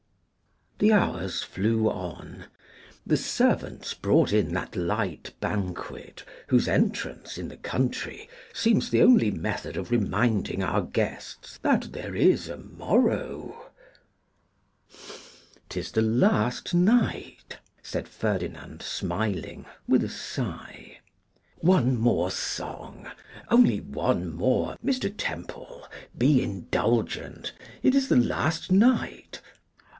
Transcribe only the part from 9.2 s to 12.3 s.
method of reminding our guests that there